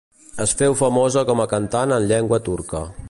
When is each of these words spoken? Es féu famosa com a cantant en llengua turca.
Es 0.45 0.53
féu 0.61 0.77
famosa 0.79 1.23
com 1.31 1.43
a 1.43 1.47
cantant 1.53 1.95
en 1.99 2.09
llengua 2.13 2.41
turca. 2.49 2.83